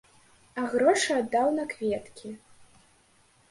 А 0.61 0.63
грошы 0.71 1.11
аддаў 1.19 1.53
на 1.59 1.67
кветкі. 1.75 2.35